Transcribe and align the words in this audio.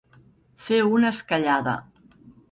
Fer 0.67 0.79
una 0.93 1.11
esquellada. 1.17 1.75